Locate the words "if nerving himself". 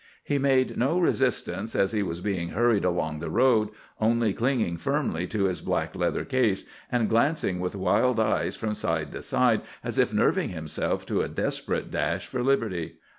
9.99-11.05